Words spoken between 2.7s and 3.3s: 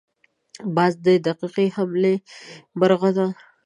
مرغه دی